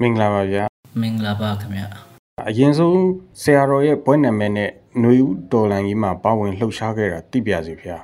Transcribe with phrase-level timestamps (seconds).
[0.00, 0.64] မင်္ဂလာပါဗျာ
[1.00, 1.82] မင်္ဂလာပါခင်ဗျ
[2.48, 3.00] အရင်ဆုံး
[3.42, 7.98] ဆရာတော်ရဲ့ဘွဲ့နာမည်နဲ့ຫນွေဦးတော်လန်ကြီးမှာပါဝင်လှုပ်ရှားခဲ့တာသိပြစီဗျာ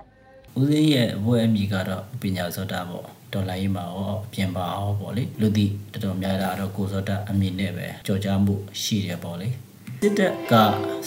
[0.59, 9.49] ဦးစင်းရဲ့ဘွဲအမည်ကတော့ပညာစောတာပေါ့ဒေါ်လာရေးမှာရောအပြင်ပါအောင်ပေါ့လေလူသိတော်တော်များတာတော့ကိုစောတာအမည်နဲ့ပဲကြော်ကြားမှုရှိတယ်ပေါ့လေ
[10.03, 10.55] စစ်တပ်က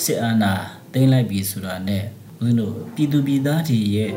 [0.04, 0.54] စစ်အာဏာ
[0.93, 2.04] သိမ်းလိုက်ပြီဆိုတာနဲ့
[2.41, 4.11] ဦးဇင်းတို့ပြည်သူပြည်သားတွေရဲ့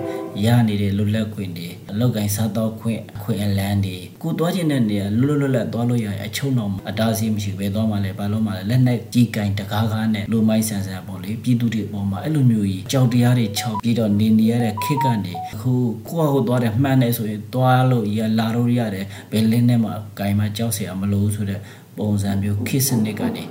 [0.45, 15.71] ရနေတဲ့လွတ်လပ်ခွင့်တွေအလောက်ကိုင်းစားတော့ခွင့်ခွင့်အလန်းတွေကိုသွားခြင်းတဲ့နေရာလွတ်လွတ်လပ်လပ်သွားလို့ရရင်အချုံတော့အတားစီမရှိပဲသွားမှလည်းဘာလို့မှလည်းလက်နဲ့ကြီးကင်တကားကားနဲ့လူမိုင်းဆန်ဆန်ပေါ့လေပြည်သူတွေပေါ်မှာအဲ့လိုမျိုးကြီးကြောက်တရားတွေခြောက်ပြီးတော့နေနေရတဲ့ခစ်ကနေအခု
[16.07, 21.59] ကိုယ့်ဟာကိုယ်သွားတယ်မှန်းနေဆိုရင်သွားလို့ရလာလို့ရတယ်ဘယ်လင်းနဲ့မှဂိုင်မှာကြောက်เสียမလို့ဆိုတဲ့
[21.98, 23.44] ပုံစံမျိုးခေတ်စနစ်ကနေ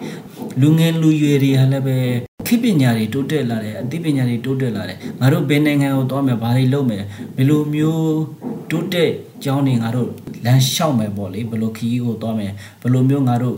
[0.62, 1.98] လူငယ်လူရွယ်တွေဟာလည်းပဲ
[2.48, 7.04] ခေတ်ပညာတွေတိုးတက်လာတယ်အသိပညာတွေတိုးတက်လာတယ်ငါတို့ဘယ်နိုင်ငံကိုသွားမယ်ဘာတွေလုပ်မယ်
[7.36, 8.18] ဘယ်လိုမျိုး
[8.72, 9.12] တိုးတက်
[9.44, 10.10] ကျောင်းတွေငါတို့
[10.46, 12.52] လမ်းလျှောက်မယ်ပေါ့လေဘယ်လိုခီးကိုသွားမယ်
[12.82, 13.56] ဘယ်လိုမျိုးငါတို့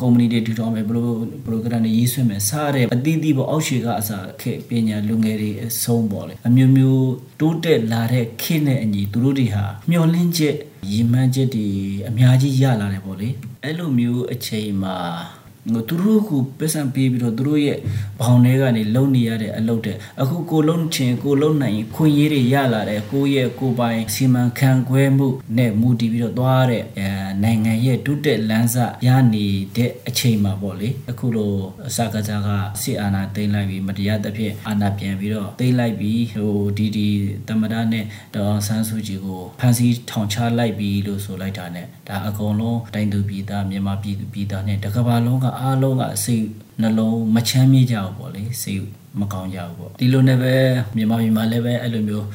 [0.00, 1.08] ကုမ္ပဏီတွေထူထောင်မယ်ဘယ်လို
[1.46, 7.10] program တွေရေးဆွဲမယ်စားတဲ့အသီးသီးပေါ့အောက်ရှေကအစားခေတ်ပညာလူငယ်တွေအဆုံးပေါ့လေအမျိုးမျိုး
[7.40, 10.56] တိုးတက်လာတဲ့ခေတ်နဲ့အညီသူတို့တွေဟာမျောလင်းချက်
[10.90, 11.68] ရည်မှန်းချက်တွေ
[12.08, 13.28] အများကြီးရလာတယ်ပေါ့လေ
[13.62, 15.41] အဲ့လိုမျိုးအချိန်မှာငါ
[15.88, 17.78] သူတို့ကပတ်စံပေးပြီးတော့သူတို့ရဲ့
[18.20, 27.08] ဘောင်ထဲကနေလုံနေရတဲ့အလုပ်တဲ့အခုကိုလုံချင်ကိုလုံနိုင်ခွင့်ရေးတွေရလာတဲ့ကိုရဲ့ကိုပိုင်စီမံခန့်ခွဲမှုနဲ့မူတည်ပြီးတော့သွားတဲ့အဲ
[27.42, 29.46] နိုင်ငံရဲ့တုတက်လန်းစရနေ
[29.76, 31.52] တဲ့အချိန်မှာပေါ့လေအခုလို
[31.88, 32.48] အစကစားက
[32.82, 37.08] စစ်အာဏာသိမ်းလိုက်ပြီးမတရားသဖြင့်အာဏာပြန်ပြီးတော့သိမ်းလိုက်ပြီးဟိုဒီဒီ
[37.48, 38.04] တမဒနဲ့
[38.34, 46.44] ဒေါ်ဆန်းစုကြည်ကိုဖမ်းဆီးထောင်ချလိုက်ပြီးလို့ဆိုလိုက်တာနဲ့ဒါအကုန်လုံးတိုင်းသူပြည်သားမြန်မာပြည်သူပြည်သားနဲ့တကဘာလုံးကအားလုံးကစိတ်
[46.82, 48.84] နှလုံးမချမ်းမြေ့ကြဘူးပေါ့လေစိတ်
[49.20, 50.54] မကောင်းကြဘူးပေါ့ဒီလိုနဲ့ပဲ
[50.96, 52.26] မြန်မာပြည်မှာလည်းပဲအဲ့လိုမျိုး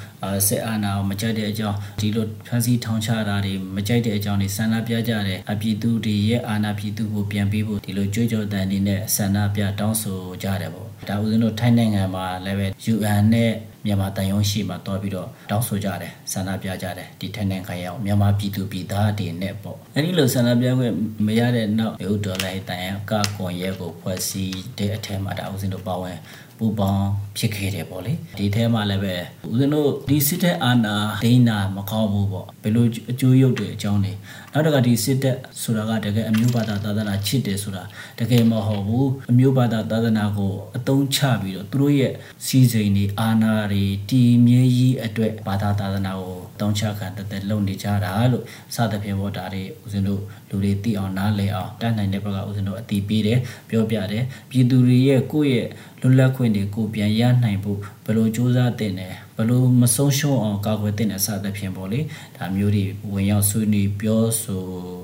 [0.47, 13.51] စစ်အာဏာကိုမကြိုက်တဲ့အကြောင်းဒီလိုဖမ်းဆီးထောင်ချတာတွေမကြိုက်တဲ့အကြောင်းတွေဆန္ဒပြကြတယ်အပြည်သူတွေရဲ့အာဏာပြည်သူကိုပြန်ပေးဖို့ဒီလိုကြွေးကြော်တန်နေနဲ့ဆန္ဒပြတောင်းဆိုကြတယ်ပေါ့ဒါဦးဇင်းတို့ထိုင်းနိုင်ငံမှာလည်းပဲ UN နဲ့
[13.87, 20.93] မြန်မာတန်ရုံးရှိမှာတွားပြီးတော့တောင်းဆိုကြတယ်ဆန္ဒပြကြတယ်ဒီထိုင်းနိုင်ငံရောက်မြန်မာပြည်သူပြည်သားတွေနဲ့ပေါ့အဲဒီလိုဆန္ဒပြခွင့်
[21.25, 26.17] မရတဲ့နောက်ဥဒေါ်လာတန်ရကကွန်ရဲကိုဖွဲ့စည်းတဲ့အထက်မှာဒါဦးဇင်းတို့ပါဝင်
[26.57, 29.15] ပူပေါင်းဖြစ်ခဲ့တယ်ပေါ့လေဒီထဲမှာလည်းပဲ
[29.49, 34.13] ဦးဇင်းတို့ဒီစစ်တဲ့အာဏာဒိနာမကောင်းဘူးပေါ့ဘယ်လိုအကျိုးရုပ်တွေအကြောင်းတွေ
[34.53, 37.83] နောက်တစ်ခါဒီစစ်တဲ့ဆိုတာကတကယ်အမျိုးဘာသာသာသနာချစ်တယ်ဆိုတာ
[38.19, 42.13] တကယ်မဟုတ်ဘူးအမျိုးဘာသာသာသနာကိုအသုံးချပြီးတော့သူတို့ရဲ့
[42.45, 48.43] စီစဉ်တွေအာဏာတွေတည်မြဲရေးအတွက်ဘာသာသာသနာကိုတောင်းချခံတသက်လုပ်နေကြတာလို့
[48.75, 55.67] စသဖြင့်ပေါ့ဒါတွေဦးဇင်းတို့လူတွေသိအောင်နားလည်အောင်တတ်နိုင်တဲ့ဘက်ကဦးဇင်းတို့အတိပေးတယ်ပြောပြတယ်ပြည်သူတွေရဲ့ကိုယ့်ရဲ့
[56.01, 61.99] လွတ်လပ်ခွင့်တွေကိုပြန်ရနိုင်ဖို့ဘယ်လိုစူးစမ်းတင်တယ် ဘယ်လိုမဆုံးရှုံးအောင်ကာကွယ်တင်တယ်စသဖြင့်ပေါ့လေ
[62.37, 64.63] ဒါမျိုးတွေဝင်ရောက်ဆွေးနွေးပြောဆို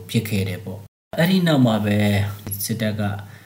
[0.09, 0.79] ဖြစ်ခဲ့တယ်ပေါ့
[1.17, 1.97] အဲ့ဒီနောက်မှာပဲ
[2.63, 3.01] စစ်တပ်က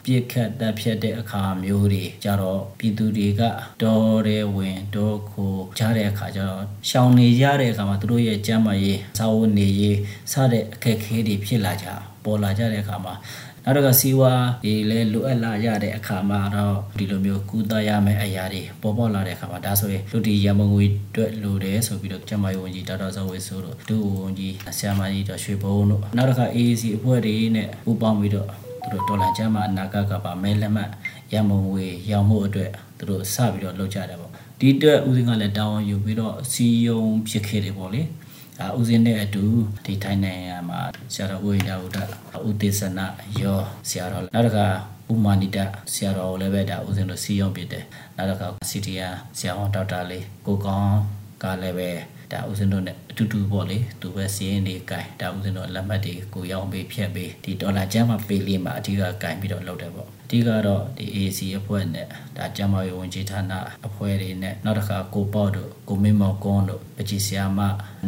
[0.05, 3.41] ပြစ်ခတ်တပ်ဖြတ်တဲ့အခါမျိုးတွေကြတော့ပြည်သူတွေက
[3.83, 9.97] တော်တဲ့ဝင်တော့ကိုကြားတဲ့အခါကျတော့ရှောင်နေရတဲ့အခါမှာသူတို့ရဲ့ကြမ်းမာရေးစာဝတ်နေရေး
[10.31, 11.87] စတဲ့အခက်အခဲတွေဖြစ်လာကြ
[12.23, 13.13] ပေါ်လာကြတဲ့အခါမှာ
[13.67, 14.33] နောက်တော့စီဝါ
[14.63, 28.47] ဒီလဲလိုအပ်လာရတဲ့အခါမှာတော့ဒီလိုမျိုးကူးသားရမယ့်အရာတွေပေါ်ပေါ်လာတဲ့အခါမှာဒါဆိုရင်လူတီရမငွေအတွက်လိုတယ်ဆိုပြီးတော့ကျမကြီးဝန်ကြီးဒေါက်တာဇော်ဝေဆိုတို့ဒုဝန်ကြီးဆရာမကြီးတော့ရွှေဘုံတို့နောက်တစ်ခါ AAC အဖွဲ့တွေနဲ့ပူးပေါင်းပြီးတော့
[28.81, 30.89] သူတို့ဒေါ်လာကျမ်းမှာအနာဂတ်ကပါမဲလက်မှတ်
[31.33, 38.01] ရမငွေရောင်းမှုအတွက်သူတို့စပြီးတော့လုပ်ကြတယ်ပေါ့ဒီအတွက်ဦးစင်းကလည်းတာဝန်ယူပြီးတော့စီယုံဖြစ်ခဲ့တယ်ပေါ့လေ
[38.61, 39.43] အာဦးစင်းနဲ့အတူ
[39.85, 40.79] ဒီထိုင်းနိုင်ငံမှာ
[41.13, 41.97] ဆရာတော်ဝိဒါဝဒ
[42.49, 43.05] ဥတေသနာ
[43.41, 43.59] ရော
[43.89, 44.67] ဆရာတော်နောက်တစ်ခါ
[45.11, 45.57] ဥမာနိတ
[45.93, 47.83] ဆရာတော်ကိုလည်းပဲဒါဦးစင်းတို့စီယုံပြတယ်
[48.17, 50.97] နောက်တစ်ခါစီတီယာဆရာဝန်ဒေါက်တာလေးကိုကောင်း
[51.43, 51.89] ကလည်းပဲ
[52.31, 62.07] ဒါဦးစင်းတို့ ਨੇ အတူတူပေါ့လေသူပဲစီးရင်တွေကင်ဒါဦးစင်းတို့လက်မှတ်တွေကိုရောင်းပေးဖြတ်ပေးဒီဒေါ်လာကျမ်းမှာပေးလေးမှာအဓိကကင်ပြီးတော့လုပ်တယ်ပေါ့အဓိကတော့ဒီ AC အဖွဲ့နဲ့
[62.37, 63.51] ဒါကျမ်းမာရေးဝန်ကြီးဌာန
[63.87, 67.59] အဖွဲ့တွေနဲ့နောက်တစ်ခါကိုပေါ့တို့ကိုမင်းမောင်ကွန်းတို့ပကြီးဆရာမ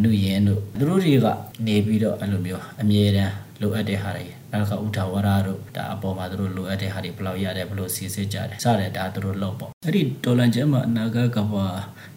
[0.04, 1.28] နုရင်တို့သူတို့တွေက
[1.66, 11.66] နေပြီးတော့အဲ့လိုမျိုးအမြဲတမ်းလိုအပ်တဲ့ဟာတွေ နောက်ကဥထာဝရတို့ဒါအပေါ်မှာသူတို့လိုအပ်တဲ့ဟာတွေဘယ်လောက်ရတယ်ဘယ်လိုစီစစ်ကြတယ်စတယ်ဒါသူတို့လုပ်ပေါ့အဲ့ဒီဒေါ်လာကျမ်းမှာအနာဂတ်ကဘာ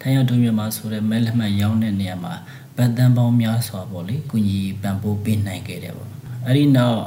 [0.00, 2.34] ထိုင်းရဒုမြန်မာဆိုတဲ့မဲလက်မှတ်ရောင်းတဲ့နေရာမှာ
[2.76, 6.08] ဗတ်တန်ပေါင်းများစွာပေါ့လေကုညီပံပိုးပေးနိုင်ခဲ့တယ်ပေါ့
[6.46, 7.00] အဲ့ဒီနောက်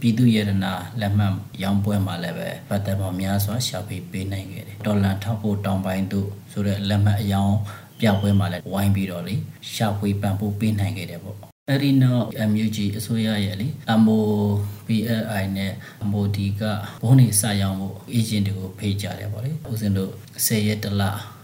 [0.00, 7.54] ပြည်သူရတနာလက်မှတ်ရောင်းပွဲမှာလည်းပဲဗတ်တန်ပေါင်းများစွာရှာပေးပေးနိုင်ခဲ့တယ်ဒေါ်လာထောက်ဖို့တောင်းပိုင်းတို့ဆိုတဲ့လက်မှတ်အယောင်
[8.00, 9.34] ပြပွဲမှာလည်းဝိုင်းပြီးတော့လေ
[9.74, 13.68] ရှာဖွေပံပိုးပေးနိုင်ခဲ့တယ်ပေါ့ အဲ့ဒီနောက် MUG အစိုးရရဲ့လေ
[14.06, 15.72] MOPLI နဲ့
[16.10, 16.62] MOD က
[17.02, 20.10] ဘုန်းနေစရောင်းဖို့ agent တွေကိုဖိတ်ကြတယ်ပေါ့လေဦးစင်တို့
[20.46, 21.02] 10ရက်တလ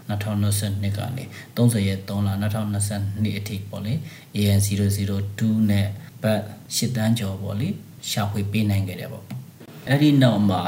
[0.09, 1.23] 2022ကနေ
[1.55, 3.93] 30ရက်3လ2022အထိပေါ့လေ
[4.37, 5.87] AN002 နဲ့
[6.23, 6.41] ဘတ်
[6.75, 7.69] 8တန်းကျော်ပေါ့လေ
[8.09, 9.25] ရှာဖွေပေးနိုင်ခဲ့တယ်ပေါ့
[9.87, 10.61] အဲ့ဒီနောက်မှာ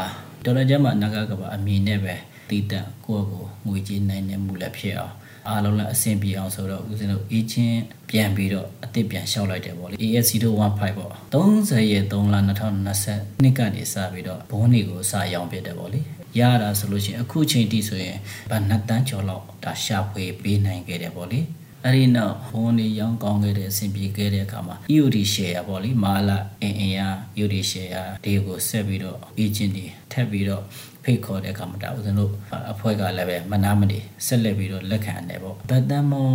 [0.46, 2.16] ဒေါ်လာကျမ်းမှာနာဂကဘာအမည်နဲ့ပဲ
[2.50, 5.16] တည်တံ့ကိုယ့်ကိုငွေကြေးနိုင်နေမှုလည်းဖြစ်အောင်
[5.50, 16.02] အားလုံးလည်းအဆင်ပြေအောင်ဆိုတော့ဦးဇင်းတို့အေးချင်းပြန်ပြီးတော့အစ်စ်ပြန်လျှောက်လိုက်တယ်ပေါ့လေ AS015 ပေါ့30ရက်3လ2020နှစ်ကနေစပြီးတော့ဘုန်းတွေကိုစရောင်းပြတယ်ပေါ့လေ
[16.40, 18.18] ရတာဆိုလို့ရှိရင်အခုချိန်ထိဆိုရင်
[18.50, 21.42] ဗတ်နှစ်တန်းကျော်လောက်ဒါရှာဖွေပေးနိုင်ခဲ့တယ်ပေါ့လေ
[21.86, 27.02] အဲ့ဒီနောက်ဘုံနေရောင်းကောင်းခဲ့တဲ့အဆင်ပြေခဲ့တဲ့အခါမှာ EOD share ပေါ့လေမာလာအင်အင်ရ
[27.38, 30.64] EOD share ဒီကိုဆက်ပြီးတော့ agent တွေထပ်ပြီးတော့
[31.04, 32.32] ဖိတ်ခေါ်တဲ့အခါမှာဒါဦးဇင်းတို့
[32.72, 36.28] အဖွဲ့ကလည်းပဲမနာမနေဆက်လက်ပြီးတော့လက်ခံတယ်ပေါ့ဗတ်တန်မုံ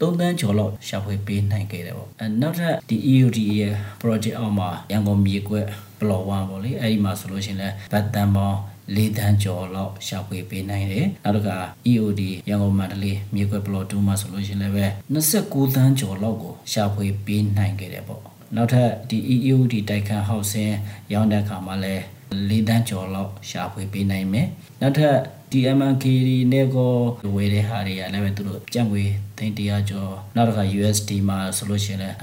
[0.00, 5.66] ၃တန်းကျော်လောက်ရှာဖွေပေးနိုင်ခဲ့တယ်ပေါ့အဲနောက်ထပ်ဒီ EOD ရဲ့ project အောက်မှာရန်ကုန်မြေကွက်
[6.00, 8.58] block 1ပေါ့လေအဲ့ဒီမှာဆိုလို့ရှိရင်လည်းဗတ်တန်ပေါင်း
[8.94, 11.56] လေးတန်းကျော်လောက်ရှာဖွေပေးနိုင်တယ်နောက်တစ်ခါ
[11.90, 14.86] EOD ရန်ကုန်မန္တလေးမြေခွဲဘလော့2မှာဆိုလို့ရှိရင်လည်းပဲ
[15.24, 18.22] 29တန်းကျော်လောက်ကိုရှာဖွေပေးနိုင်ခဲ့တယ်ပေါ့
[18.56, 20.72] နောက်ထပ်ဒီ EOD တိုက်ခန်း housing
[21.12, 22.04] ရောင်းတဲ့အခါမှာလည်း
[22.48, 24.48] လေးတန်းကျော်လောက်ရှာဖွေပေးနိုင်မယ်
[24.80, 25.16] နောက်ထပ်
[25.52, 26.04] DMK
[26.52, 26.92] နဲ့ကို
[27.34, 29.04] ဝယ်တဲ့ဟာတွေကလည်းပဲသူတို့ကြံ့ငွေ
[29.38, 32.14] သိန်း100ကျော်နောက်တစ်ခါ USD မှာဆိုလို့ရှိရင်လည်း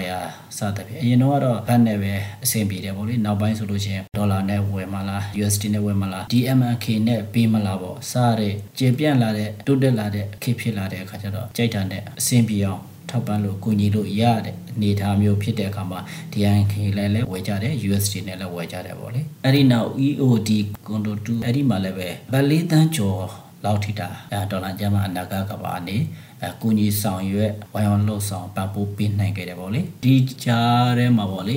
[0.00, 2.12] 2500စသဖြင့်အရင်တော့ကတော့ဘတ်နဲ့ပဲ
[2.44, 12.80] အဆင်ပြေတယ်ပေါ့လေနောက်ပိုင်းဆိုလို့ရှိရင်ဒေါ်လာနဲ့ဝယ်မလား USD နဲ့ဝယ်မလား DMK နဲ့ပေးမလားပေါ့စားတဲ့ကျေပြန့်လာတဲ့တိုးတက်လာတဲ့ခေတ်ဖြစ်လာတဲ့အခါကျတော့ကြိုက်တာနဲ့အဆင်ပြေအောင်
[13.14, 16.00] ထောက်ပံ့လို့ကူညီလို့ရတဲ့အနေအထားမျိုးဖြစ်တဲ့အခါမှာ
[16.32, 20.50] DNK လည်းလည်းဝယ်ကြတယ် USD နဲ့လည်းဝယ်ကြတယ်ပေါ့လေအဲ့ဒီနောက် EOD
[20.86, 23.22] Condo 2အဲ့ဒီမှာလည်းပဲဗတ်လေးတန်းကျော်
[23.64, 25.96] လောက်ထိတာအဲဒေါ်လာကျမ်းမှာအနာဂတ်ကဘာနေ
[26.44, 30.14] အကူညီဆောင်ရွက်ဝိုင်းအောင်လှုပ်ဆောင်ပံ့ပိုးပေးနိုင်ခဲ့တယ်ပေါ့လေဒီ
[30.44, 31.56] ကြားထဲမှာပေါ့လေ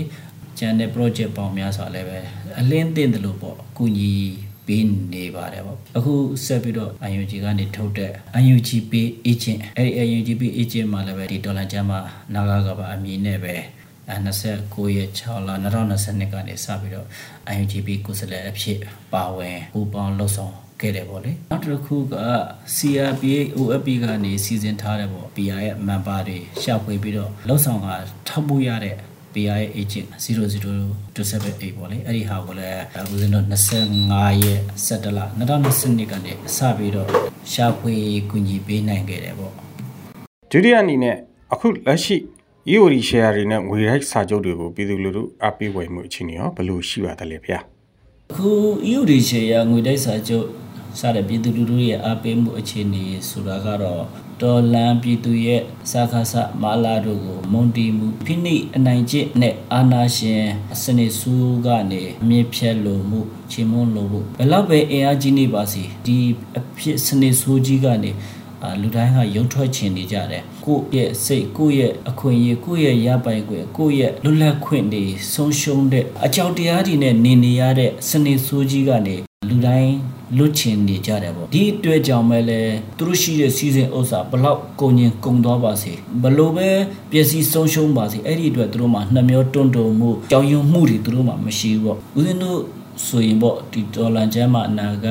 [0.60, 2.20] ကျန်တဲ့ project ပေါင်းများစွာလည်းပဲ
[2.60, 4.12] အလင်းတင်တယ်လို့ပေါ့အကူညီ
[4.68, 6.14] ပေးနေပါတယ်ပေါ့အခု
[6.46, 8.12] ဆက်ပြီးတော့ UNG ကနေထုတ်တဲ့
[8.54, 12.00] UNG pay agent အဲ့ဒီ UNG pay agent မှာလည်းပဲဒီဒေါ်လာကျမ်းမှာ
[12.34, 13.56] နာဂကဘာအမည်နဲ့ပဲ
[14.08, 15.50] 29ရက်6လ
[15.94, 17.08] 2022ကနေစပြီးတော့
[17.54, 18.80] IUGB ကိုယ်စားလှယ်အဖြစ်
[19.14, 22.16] ပါဝင်ပူပေါင်းလှုပ်ဆောင်ခဲ့တယ်ပေါ့လေနောက်တစ်ခုက
[22.76, 27.88] CRPA OFP ကနေစီစဉ်ထားတဲ့ပေါ့ PR ရဲ့ member တွေရှာဖွေပြီးတော့လှုပ်ဆောင်က
[28.28, 28.96] ထောက်ပို့ရတဲ့
[29.34, 32.82] BI agent 00278ပေါ့လေအဲ့ဒီဟာကိုလည်း
[33.12, 33.46] ဦးဇင်းတို့
[33.94, 37.08] 25ရက်17လ2020ကနေစပြီးတော့
[37.52, 37.96] ရှာဖွေ
[38.30, 39.54] ကူညီပေးနိုင်ခဲ့တယ်ပေါ့
[40.52, 41.16] ဒုတိယအနေနဲ့
[41.54, 42.18] အခုလက်ရှိ
[42.72, 47.60] EOD share တွေနဲ့ငွေရိုက်စာချုပ်တွေကိုပြည်သူလူထုအပိဝယ်မှုအခြေအနေရောဘယ်လိုရှိပါသလဲဗျာ
[48.32, 48.50] အခု
[48.90, 50.46] EOD share ငွေတိုက်စာချုပ်
[51.00, 54.04] စတဲ့ပြည်သူလူထုရဲ့အားပေးမှုအခြေအနေဆိုတာကတော့
[54.42, 55.62] တော်လန်ပြည်သူရဲ့
[55.92, 60.44] စာခါဆမာလာတို့ကိုမွန်တီမှုဖိနှိအနိုင်ကျင့်နဲ့အာနာရှင်
[60.82, 61.34] စနေဆူ
[61.66, 63.20] ကနေအမြင့်ဖြတ်လို့မှု
[63.52, 66.18] ချေမွန်းလို့မှုဘယ်တော့ပဲအင်အားကြီးနေပါစီဒီ
[66.58, 68.12] အဖြစ်စနေဆူကြီးကနေ
[68.82, 75.04] လူတိုင်းကရုပ်ထွက်ချင်နေကြတယ်ကိုယ့်ရဲ့စိတ်ကိုယ့်ရဲ့အခွင့်အရေးကိုယ့်ရဲ့ရပိုင်ခွင့်ကိုယ့်ရဲ့လွတ်လပ်ခွင့်တွေ
[75.34, 79.16] ဆုံးရှုံးတဲ့အကြောက်တရားတွေနဲ့နေနေရတဲ့စနေဆိုးကြီးကနေ
[79.50, 79.94] လူတိုင်း
[80.38, 82.62] လွတ်ချင်နေကြတယ်ပေါ့ဒီအတွက်ကြောင့်ပဲလဲ
[82.98, 85.92] သူတို့ရှိတဲ့စီစဉ်ဥစ္စာဘလောက်ကုန်ရင်ကုန်သွားပါစေ
[86.24, 86.70] ဘလို့ပဲ
[87.12, 92.60] ပျက်စီးဆုံးရှုံးပါစေအဲ့ဒီအတွက်သူတို့မှနှမျောတွန်းတုံမှုကြောင်ယုံမှုတွေသူတို့မှမရှိဘူးပေါ့ဦးဇင်းတို့
[93.06, 95.08] ဆိုရင်ပေါ့ဒီဒေါ်လာကျမ်းမှာအနာက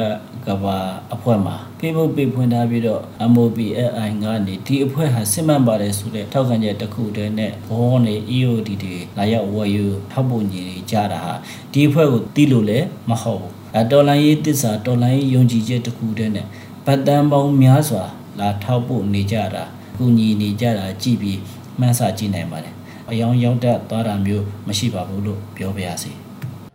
[0.46, 0.76] ကဘာ
[1.14, 11.34] အဖွဲ့မှာ Facebook ပေးဖွင့်ထားပြီးတော့ MOPFI ကနေဒီအဖွဲ့ဟာစစ်မှန်ပါတယ်ဆိုတဲ့ထောက်ခံချက်တစ်ခုတည်းနဲ့ဘောနေ EOD တွေလာရောက်ဝယ်ယူထောက်ပုံကြီးကြတာဟာ
[11.72, 16.47] ဒီအဖွဲ့ကိုတီးလို့လည်းမဟုတ်ဘူး အတော်လိုင်းရေးတစ္ဆာတော်လိုင်းရေးယုံကြည်ချက်တစ်ခုတည်းနဲ့
[16.85, 18.03] ဗတ်တန်ပေါင်းများစွာ
[18.39, 19.63] လာထောက်ပို့နေကြတာ
[19.97, 21.39] ကူညီနေကြတာကြည့်ပြီး
[21.79, 22.75] မှန်းဆကြည့်နိုင်ပါတယ်
[23.09, 26.11] အယောင်ရောက်တတ်သွားတာမျိုးမရှိပါဘူးလို့ပြောပါရစေ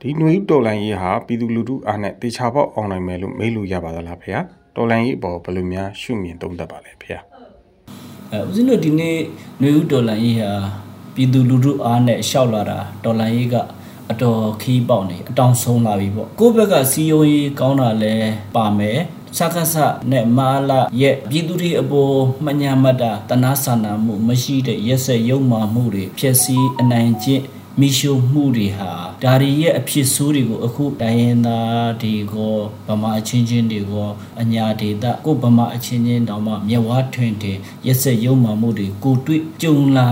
[0.01, 4.31] ဒီຫນွေတော်လိုင်းရေးဟာပြည်သူလူထုအားနဲ့တေချာပေါက်အောင်နိုင်မယ်လို့မေးလို့ရပါသလားဖေ။
[4.77, 7.11] တော်လိုင်းရေးအပေါ်ဘယ်လိုများရှုမြင်သုံးသပ်ပါလဲဖေ။
[8.33, 9.17] အဲဦးဇင်းတို့ဒီနေ့
[9.61, 10.53] ຫນွေတော်လိုင်းရေးဟာ
[11.15, 13.57] ပြည်သူလူထုအားနဲ့ရှောက်လာတာတော်လိုင်းရေးက
[14.12, 18.14] အတော်ခီးပေါက်နေအတောင်ဆုံးလာပြီပေါ့ကိုယ့်ဘက်ကစီယုံရေးကောင်းတာလဲ
[18.56, 19.00] ပါမယ်
[19.38, 19.76] စကစ
[20.12, 22.16] နဲ့မာလာရဲ့ပြည်သူတွေအပေါ်
[22.46, 27.44] မညာမတာတနာဆန္ဒမှုမရှိတဲ့ရက်စက်ယုံမာမှုတွေဖြစ်စီအနိုင်ကျင့်
[27.80, 28.92] မိရှုမှုတွေဟာ
[29.24, 32.56] ဒါတွေရဲ့အဖြစ်ဆိုးတွေကိုအခုတိုင်းရင်းသားတွေကို
[32.88, 34.08] ဗမာအချင်းချင်းတွေကို
[34.42, 40.08] အညာဒေတာကိုဗမာအချင်းချင်းတောင်မှမြဝါထွင်တင်ရက်စက်ရုံမှမှုတွေကိုတွေ့ကြုံလာ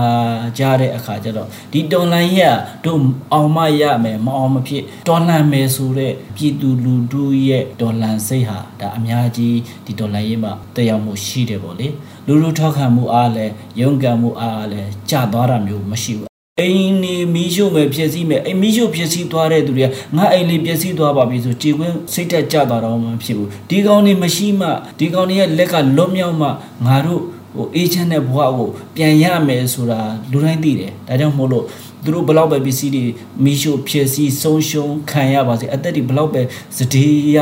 [0.58, 3.00] ကြတဲ့အခါကျတော့ဒီတော်လန်ရဲ့တို့
[3.32, 11.88] အောင်မရမယ်မအောင်မဖြစ်တော်လန်မယ်ဆိုတဲ့ပြည်သူလူထုရဲ့တော်လန်စိတ်ဟာဒါအများကြီးဒီတော်လန်ရေးမှာတရားမှုရှိတယ်ပေါ့လေ
[12.26, 16.29] လူလူထောက်ခံမှုအားလည်းရုန်းကန်မှုအားလည်းကြသွားတာမျိုးမရှိဘူး
[16.60, 26.48] အိမ်နေမီးရှို့မယ်ဖြစ်စီမယ်အိမ်မီးရှို့ဖြစ်စီသွားတဲ့သူတွေကငါအိမ်လေးဖြစ်စီသွားပါပြီဆိုကြေကွင်းစိတ်တက်ကြသွားတော့မှဖြစ်ဘူးဒီကောင်နေမရှိမှဒီကောင်နေရဲ့လက်ကလွတ်မြောက်မှ
[26.86, 27.22] ငါတို့
[27.56, 30.00] ဟိုအေးချမ်းတဲ့ဘဝကိုပြန်ရမယ်ဆိုတာ
[30.30, 31.64] လူတိုင်းသိတယ်ဒါကြောင့်မို့လို့
[32.04, 33.04] သူတို့ဘလောက်ပဲပစ္စည်းတွေ
[33.44, 36.42] မိရှို့ဖြစ်စီဆုံးရှုံးခံရပါစေအသက်တွေဘလောက်ပဲ
[36.76, 37.38] စတေးရ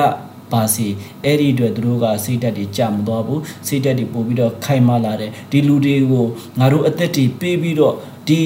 [0.53, 0.87] ပါစီ
[1.25, 6.27] အဲ့ဒီအတွက်သူတို့ကစိတ်ဓာတ်တွေကြမသွားဘူးစိတ်ဓာတ်တွေပို့ပြီးတော့ခိုင်မာလာတယ်ဒီလူတွေကို
[6.59, 7.95] ငါတို့အသက်တွေပေးပြီးတော့
[8.29, 8.41] ဒီ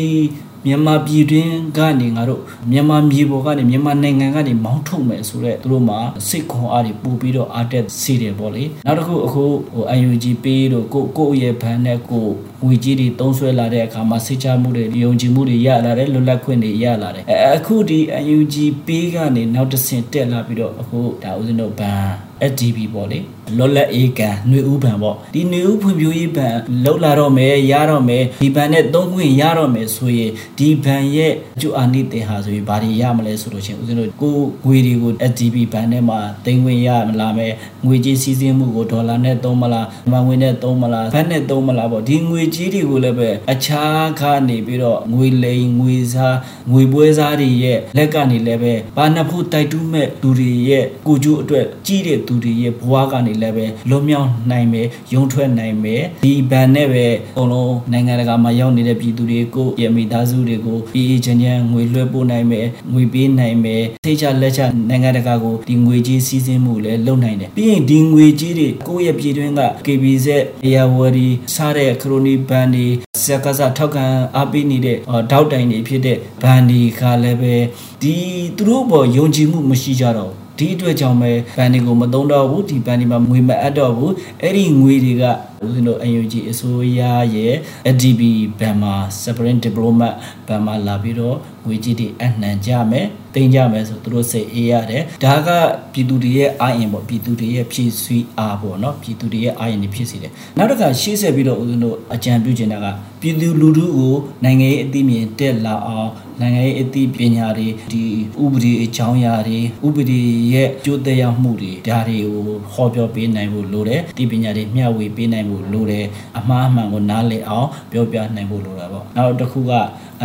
[0.66, 2.40] မြန်မာပြည်တွင်းကနေငါတို့
[2.71, 12.26] မြန်မာမြေပေါ်ကနေမြန်မာနိုင်ငံကနေမောင်းထုတ်မယ်ဆိုတော့သူတို့မှာစိတ်ခွန်အားတွေပို့ပြီးတော့အားတက်စေတယ်ပေါ့လေနောက်တစ်ခုအခုဟို UNG ပေးတော့ကိုကိုရဲ့ဘဏ်နဲ့ကို
[12.64, 17.25] ငွေကြီးတွေတုံးဆွဲလာတဲ့အခါမှာစိတ်ချမှုတွေယုံကြည်မှုတွေရလာတယ်လွတ်လပ်ခွင့်တွေရလာတယ်
[17.57, 17.99] အခုဒီ
[18.35, 22.02] UNG ပေးကနေနောက်တစ်ဆင့်တက်လာပြီးတော့အခုဒါဦးဇင်းတို့ဘဏ်
[22.50, 23.19] SDB ပေါ့လေ
[23.58, 26.46] လွတ်လပ်အေးကံနှွေဥပံပေါ့ဒီနှွေဥဖွံ့ဖြိုးရေးပံ
[26.84, 37.52] လောက်လာတော့မယ်ရတော့မယ်ဒီပံနဲ့သုံးခွင့်ရတော့မယ်ဆိုရင်ဒီပံရဲ့ကျူအာနိတေဟာဆိုရင်ဘာတွေရမလဲဆိုလို့ချင်းဦးဇင်းတို့ကိုငွေတွေကို SDB ဘဏ်ထဲမှာတင်ခွင့်ရမလားမယ်
[37.87, 46.37] ငွေကြေးစည်းစင်းမှုကိုဒေါ်လာနဲ့သုံးမလားမန်ဝင်နဲ့သုံးမလားဘတ်နဲ့သုံးမလားပေါ့ဒီငွေကြေးတွေကိုလည်းပဲအခြားခါနေပြီးတော့ငွေလိမ်ငွေစား
[46.72, 70.26] ငွေပွဲစားတွေရဲ့လက်ကနေလည်းပဲဘာနှစ်ဖို့တိုက်တူးမဲ့သူတွေရဲ့ကိုကျူအတွက်ကြီးတဲ့သူတွေရဲ့ဘဝကနေလည်းပဲလွတ်မြောက်နိုင်မယ်ရုံထွက်နိုင်မယ်ဒီဘန်နဲ့ပဲအကုန်လုံးနိုင်ငံတကာမှာရောက်နေတဲ့ပြည်သူတွေကိုရမိသားစုတွေကိုအေးအေးချမ်းချမ်းငွေလွှဲပို့နိုင်မယ်ငွေပေးနိုင်မယ်သိချလက်ချနိုင်ငံတကာကိုဒီငွေကြီးစီးဆင်းမှုလည်းလုပ်နိုင်တယ်ပြီးရင်ဒီငွေကြီးတွေကိုယ့်ရဲ့ပြည်တွင်းက KBZ
[70.64, 72.86] အရာဝရီစားတဲ့ခရိုနီဘန်တွေ
[73.24, 74.04] စက်ကစားထောက်ခံ
[74.36, 74.96] အားပေးနေတဲ့
[75.30, 77.54] တောက်တိုင်တွေဖြစ်တဲ့ဘန်တွေကလည်းပဲ
[78.02, 78.14] ဒီ
[78.56, 85.25] သူတို့ဘောယုံကြည်မှုမရှိကြတော့ ဒီအတွက်ကြောင့်ပဲဘန်တွေကိုမသုံးတော့ဘူးဒီဘန်တွေမှာငွေမအပ်တော့ဘူးအဲ့ဒီငွေတွေက
[85.66, 87.00] ဦးဇင်းတို့ UNG အစိုးရ
[87.37, 87.54] ရဲ့
[87.88, 88.23] ADB
[88.59, 90.14] ဘန်မှာ Separate Diplomat
[90.49, 95.49] ဘန်မှာလာပြီးတော့ငွေကြီးတွေအနှံကြမယ်တင်ကြမယ်ဆိုသူတို့စိတ်အေးရတယ်ဒါက
[95.92, 102.87] ပြည်သူတွေရဲ့အာရင်ပေါ့ပြည်သူတွေရဲ့ဖြည့်ဆွီးအားပေါ့နော်ပြည်သူတွေရဲ့အာရင်တွေဖြစ်စေတယ်နောက်တစ်ခါရှေ့ဆက်ပြီးတော့ဦးဇင်းတို့အကြံပြုချင်တာက
[103.21, 104.14] ပြည်သူလူထုကို
[104.45, 108.02] နိုင်ငံရေးအသိမြင်တက်လာအောင်နိုင်ငံရေးအသိပညာတွေဒီ
[108.42, 110.21] ဥပဒေအကြောင်းအရာတွေဥပဒေ
[110.52, 112.40] ရဲ့ကျိုးသက်ရောက်မှုတွေဒါတွေကို
[112.73, 116.06] ဟောပြောပေးနိုင်ဖို့လိုတယ်ဒီပညာတွေမျှဝေပေးနိုင်ဖို့လိုတယ်
[116.38, 119.73] အမှားအမှန်ကိုနားလည်အောင်ပြောပြနိုင်ဖို့လိုတာပေါ့နောက်တစ်ခုက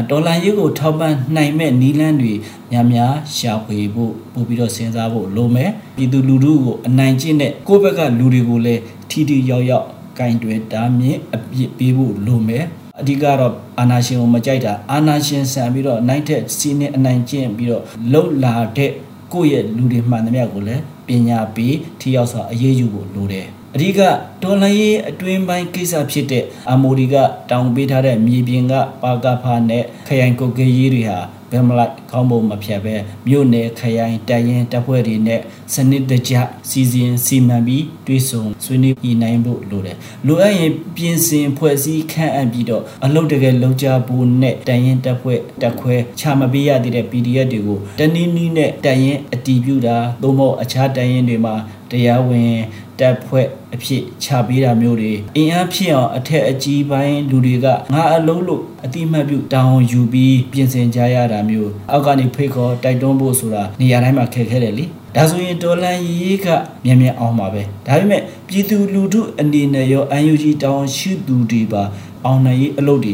[0.10, 2.34] ဒေါ်လာရေးကိုထောက်ပံ့နိုင်မဲ့နီလန်းတွေ
[2.72, 9.86] များများရှာဖွေဖို့ပို့ပြီးတော့စဉ်းစားဖို့လိုမယ်ပြည်သူလူထုကိုအနိုင်ကျင့်တဲ့ကိုယ့်ဘက်ကလူတွေကိုလည်းထီထီရောက်ရောက်
[10.20, 12.66] ကင်တွယ်တားမြင့်အပြစ်ပေးဖို့လိုမယ်
[13.00, 18.92] အဓိကတော့အာနာရှင်ကိုမကြိုက်တာအာနာရှင်ဆန်ပြီးတော့နိုင်တဲ့စီးနေအနိုင်ကျင့်ပြီးတော့လှုပ်လာတဲ့
[19.34, 24.00] ကိုယ့်ရဲ့လူတွေမှန်သမျှကိုလည်းပညာပေးထိရောက်စွာအရေးယူဖို့လိုတယ် အဓိက
[24.44, 27.16] ဒေါ်လာရေးအတွင်းပိုင်းကိစ္စဖြစ်တဲ့အမိုဒီက
[27.50, 31.20] တောင်ပေးထားတဲ့မြေပြင်ကပါကဖာနဲ့ခရိုင်ကုတ်ကရေးတွေဟာ
[31.52, 32.96] ဘယ်မလိုက်ခေါင်းပုံမဖြတ်ပဲ
[33.28, 35.42] မြို့နယ်ခရိုင်တိုင်ရင်တပ်ဖွဲ့တွေနဲ့
[35.74, 36.34] စနစ်တကျ
[36.70, 39.98] စီစဉ်စီမံပြီးတွေးဆုံဆွေးနွေးပြီးနိုင်ဖို့လိုတယ်
[40.28, 51.56] လိုအပ်ရင်ပြင်ဆင်ဖွဲ့စည်းခန့်အပ်ပြီးတော့အလုပ်တကယ်လုပ်ကြဖို့နဲ့တိုင်ရင်တပ်ဖွဲ့တက်ခွဲချမပေးရသေးတဲ့ PDF တွေကိုတနည်းနည်းနဲ့တိုင်ရင်အတီးပြူတာသို့မဟုတ်အခြားတိုင်ရင်တွေမှာ
[51.92, 52.56] တရားဝင်
[53.00, 64.86] တပ်ဖွဲ့အဖြစ်ချပေးတာမျိုးတွေအင်အားဖြစ်အောင်အထက်အကြီးပိုင်းလူတွေကငါအလုံးလို့အတိမတ်ပြုတောင်းယူပြီးပြင်ဆင်ကြရတာမျိုးအောက်ကနေဖိတ်ခေါ်တိုက်တွန်းဖို့ဆိုတာနေရာတိုင်းမှာခက်ခဲတယ်လေ
[65.16, 66.48] ဒါဆိုရင်တော်လန်ရေးက
[66.86, 71.84] မြန်မြန်အောင်ပါပဲဒါပေမဲ့ပြည်သူလူထုအနေနဲ့ရော UNG တောင်းရှိသူတွေပါ
[72.26, 73.14] အောင်နိုင်ရေးအလုပ်တွေ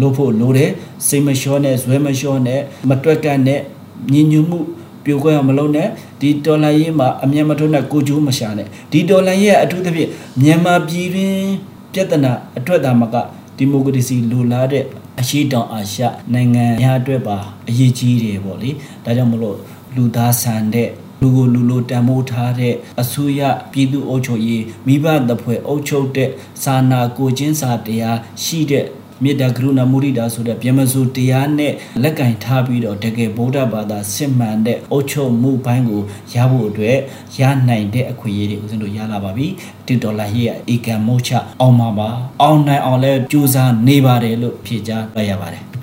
[0.00, 0.70] လုပ်ဖို့လိုတယ်
[1.06, 3.60] စိတ်မလျှောနဲ့ဇွဲမလျှောနဲ့မတွက်ကတ်နဲ့
[4.12, 4.58] ညင်ညူမှု
[5.04, 5.88] ပြိုကွဲအောင်မလုပ်နဲ့
[6.20, 10.10] ဒီဒေါ်လာရေးမှာအမျက်မထွန်းတဲ့ကိုကျိုးမရှာနဲ့ဒီဒေါ်လာရေးကအထူးသဖြင့်
[10.42, 11.38] မြန်မာပြည်တွင်
[11.92, 13.16] ပြဿနာအတွက်သာမက
[13.56, 14.84] ဒီမိုကရေစီလိုလားတဲ့
[15.20, 17.36] အရှိတောင်အာရှနိုင်ငံများအတွက်ပါ
[17.68, 18.70] အရေးကြီးတယ်ပေါ့လေ
[19.04, 19.56] ဒါကြောင့်မလို့
[19.94, 20.88] လူသားဆန်တဲ့
[21.20, 23.40] လူကိုလူလိုတန်မိုးထားတဲ့အစိုးရ
[23.72, 26.30] ပြည်သူ့အုပ်ချုပ်ရေးမိဘတဖွဲ့အုပ်ချုပ်တဲ့
[26.62, 28.84] စာနာကိုချင်းစာတရားရှိတဲ့
[29.22, 36.02] မေတ္တာကရုဏာမုဒိတာဆိုတဲ့ဗျမစုတရားနဲ့လက်ကင်ထားပြီးတော့တကယ်ဗုဒ္ဓဘာသာစစ်မှန်တဲ့အုတ်ချုပ်မှုဘိုင်းကို
[36.34, 36.98] ရဖို့အတွက်
[37.38, 39.46] ရနိုင်တဲ့အခွင့်အရေးတွေဦးဇင်းတို့ရလာပါပြီ
[39.86, 41.30] ဒီဒေါ်လာရဲ့အေကံမုတ်ချ
[41.60, 42.08] အောင်ပါပါ
[42.42, 45.73] အောင်နိုင်အောင်လဲကြိုးစားနေပါတယ်လို့ဖြေကြားလိုက်ရပါတယ်